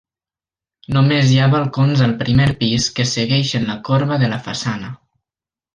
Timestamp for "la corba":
3.73-4.19